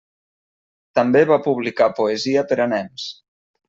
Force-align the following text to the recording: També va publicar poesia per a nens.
També 1.01 1.23
va 1.33 1.39
publicar 1.49 1.91
poesia 2.03 2.49
per 2.53 2.63
a 2.67 2.71
nens. 2.77 3.11